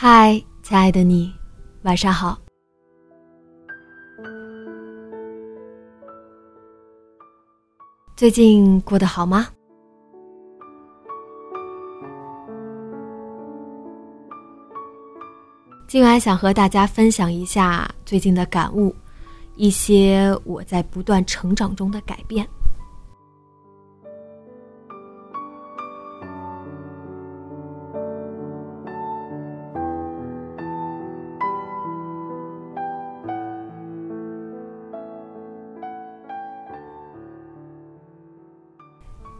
[0.00, 1.34] 嗨，亲爱的你，
[1.82, 2.38] 晚上好。
[8.14, 9.48] 最近过得好吗？
[15.88, 18.94] 今晚想和大家分享一下最近的感悟，
[19.56, 22.48] 一些我在不断成长中的改变。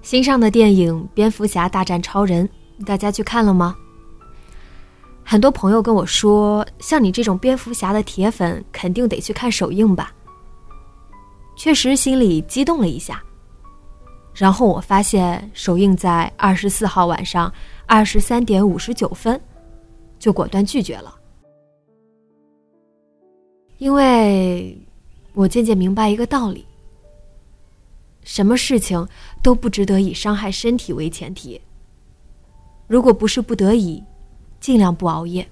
[0.09, 2.49] 新上的电影《蝙蝠侠大战超人》，
[2.87, 3.77] 大家去看了吗？
[5.23, 10.11] 很多朋友跟我说，像你这种蝙蝠侠的铁粉，肯定得去看首映吧。
[11.59, 13.23] 确实心里激动了一下。
[14.33, 17.53] 然后我发现首映在二十四号晚上
[17.85, 19.39] 二十三点五十九分，
[20.19, 21.15] 就果断拒绝了，
[23.77, 24.75] 因为
[25.35, 26.65] 我渐渐明白一个道理。
[28.29, 29.09] 什么事情
[29.43, 31.59] 都不值得以伤害身体为前提。
[32.87, 34.05] 如果不是不得已，
[34.61, 35.49] 尽量不熬夜。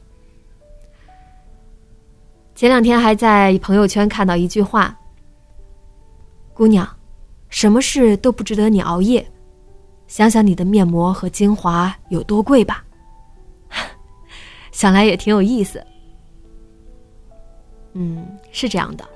[2.55, 4.95] 前两天还在朋友圈看到一句话
[6.53, 6.87] ：“姑娘，
[7.49, 9.27] 什么事都不值得你熬夜。
[10.07, 12.85] 想想你的面膜和精华有多贵吧。
[14.71, 15.83] ”想来也挺有意思。
[17.95, 19.09] 嗯，是这样的。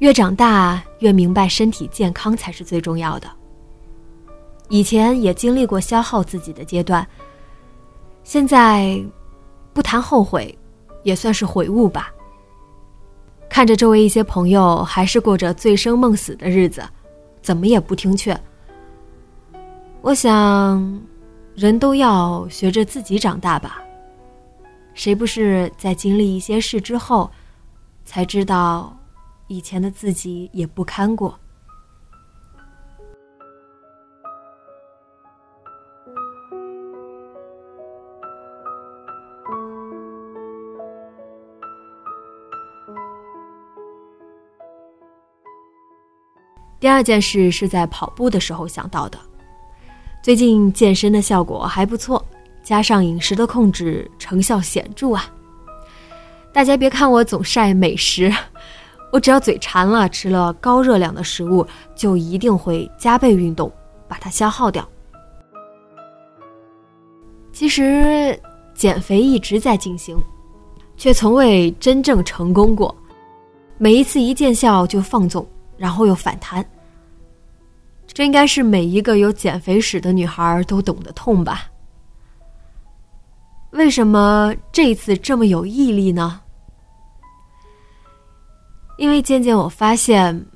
[0.00, 3.28] 越长大，越明白身体健康才是最重要的。
[4.68, 7.06] 以前也经历过消耗自己的阶段，
[8.22, 9.02] 现在
[9.74, 10.56] 不谈后悔，
[11.02, 12.10] 也算是悔悟吧。
[13.50, 16.82] 看着周围一些朋友还是过着醉生梦死的日子，
[17.42, 18.40] 怎么也不听劝。
[20.00, 21.02] 我想，
[21.54, 23.82] 人都要学着自己长大吧。
[24.94, 27.30] 谁不是在经历一些事之后，
[28.04, 28.96] 才知道？
[29.52, 31.38] 以前的自己也不堪过。
[46.80, 49.18] 第二件事是在跑步的时候想到的。
[50.22, 52.24] 最近健身的效果还不错，
[52.62, 55.30] 加上饮食的控制，成效显著啊！
[56.54, 58.32] 大家别看我总晒美食。
[59.12, 61.64] 我只要嘴馋了，吃了高热量的食物，
[61.94, 63.70] 就一定会加倍运动，
[64.08, 64.88] 把它消耗掉。
[67.52, 68.40] 其实
[68.74, 70.16] 减肥一直在进行，
[70.96, 72.92] 却从未真正成功过。
[73.76, 75.46] 每一次一见效就放纵，
[75.76, 76.64] 然后又反弹。
[78.06, 81.66] 这应该是每一个有减肥史的女孩都懂得痛吧？
[83.72, 86.40] 为什么这一次这么有毅力呢？
[89.02, 90.46] 因为渐渐我发现，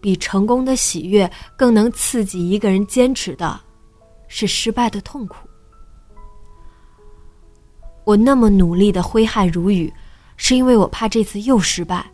[0.00, 3.60] 比成功的喜悦更能刺激一个人坚持的，
[4.28, 5.48] 是失败的痛苦。
[8.04, 9.92] 我那么努力的挥汗如雨，
[10.36, 12.08] 是因为我怕这次又失败。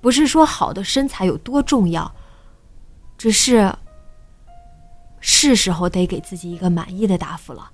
[0.00, 2.12] 不是说好的身材有多重要，
[3.16, 3.72] 只是
[5.20, 7.70] 是时候得给自己一个满意的答复了。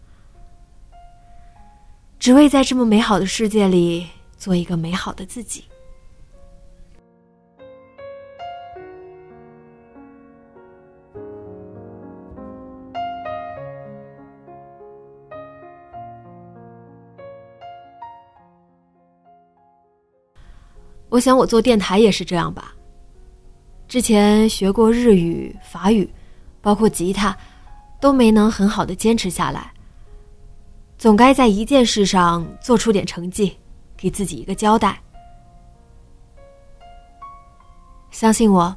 [2.19, 4.07] 只为在这么美好的世界里
[4.37, 5.65] 做一个美好的自己。
[21.15, 22.75] 我想，我做电台也是这样吧。
[23.87, 26.13] 之前学过日语、法语，
[26.61, 27.37] 包括吉他，
[28.01, 29.73] 都没能很好的坚持下来。
[30.99, 33.57] 总该在一件事上做出点成绩，
[33.97, 35.01] 给自己一个交代。
[38.11, 38.77] 相信我，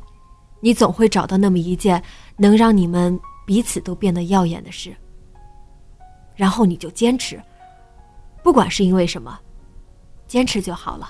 [0.60, 2.00] 你总会找到那么一件
[2.36, 4.96] 能让你们彼此都变得耀眼的事。
[6.36, 7.42] 然后你就坚持，
[8.44, 9.40] 不管是因为什么，
[10.28, 11.10] 坚持就好了。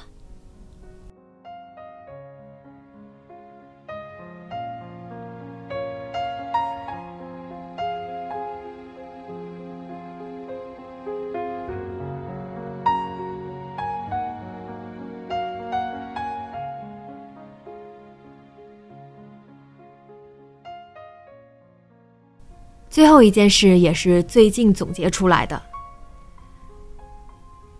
[22.97, 25.61] 最后一件事也是最近总结出来的。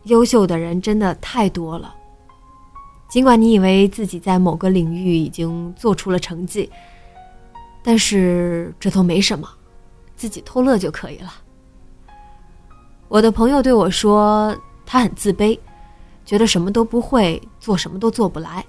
[0.04, 1.96] 优秀的人真的太多了，
[3.10, 6.70] 尽管你以为自己在某个领域已经做出了成绩，
[7.82, 9.50] 但是这都没什么，
[10.16, 11.34] 自己偷乐就可以了。
[13.08, 14.56] 我的朋友对我说，
[14.86, 15.58] 他很自卑，
[16.28, 18.64] 觉得什么都不会，做什么都做不来。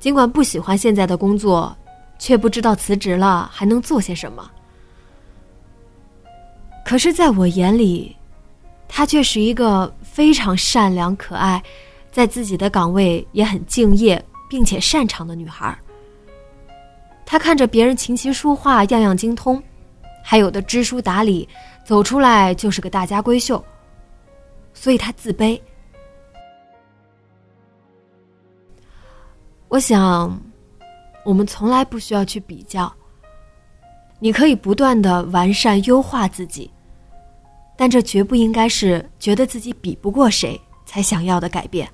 [0.00, 1.72] 尽管不喜欢现在的工作，
[2.18, 4.50] 却不知道辞职了还能做些什么。
[6.84, 8.14] 可是，在我眼里，
[8.86, 11.60] 她却是一个非常善良、可爱，
[12.12, 15.76] 在自己的岗位也很敬业，并且擅长的女孩。
[17.24, 19.60] 她看着别人琴棋书画样样精通，
[20.22, 21.48] 还有的知书达理，
[21.84, 23.64] 走出来就是个大家闺秀，
[24.74, 25.58] 所以她自卑。
[29.68, 30.38] 我想，
[31.24, 32.92] 我们从来不需要去比较。
[34.20, 36.70] 你可以不断的完善、优化自己。
[37.76, 41.88] 但这绝不应该是觉得自己比不过谁才想要的改变。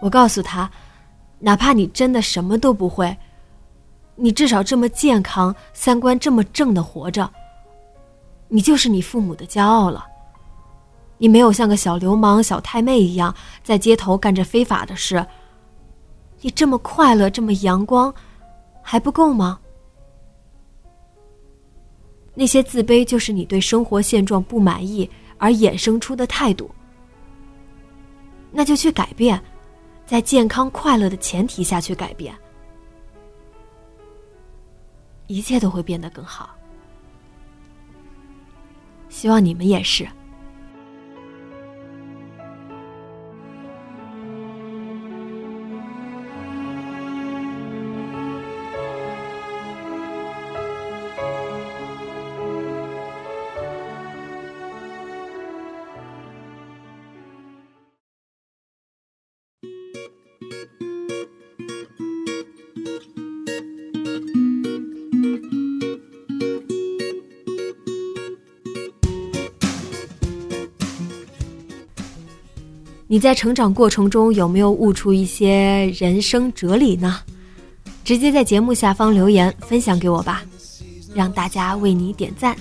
[0.00, 0.70] 我告诉他，
[1.38, 3.16] 哪怕你真的什么都不会，
[4.16, 7.30] 你至少这么健康、三观这么正的活着，
[8.48, 10.06] 你就是你父母的骄傲了。
[11.16, 15.24] 你没有像个小流氓、小太妹一样在街头干着非法的事。
[16.40, 18.12] 你这么快乐、这么阳光，
[18.82, 19.58] 还不够吗？
[22.34, 25.08] 那些自卑，就是你对生活现状不满意
[25.38, 26.70] 而衍生出的态度。
[28.50, 29.40] 那就去改变，
[30.04, 32.34] 在健康快乐的前提下去改变，
[35.26, 36.50] 一切都会变得更好。
[39.08, 40.06] 希望你们也是。
[73.06, 77.20] 你在成长过程中有没有悟出一些人生哲理呢？
[78.02, 80.42] 直接在节目下方留言分享给我吧，
[81.14, 82.56] 让大家为你点赞。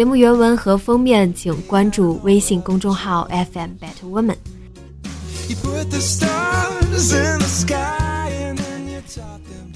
[0.00, 4.36] 节目原文和封面请关注微信公众号 FM Better Woman。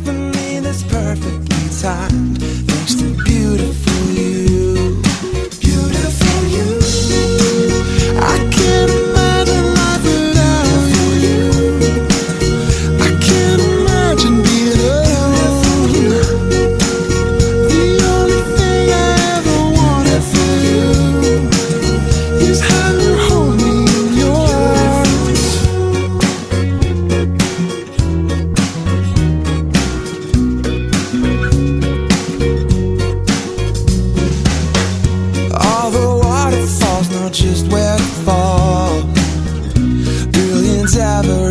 [40.97, 41.44] ever